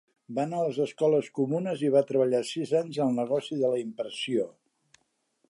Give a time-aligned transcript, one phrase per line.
[0.37, 3.83] Va anar a les escoles comunes i va treballar sis anys al negoci de la
[3.87, 4.49] impressió.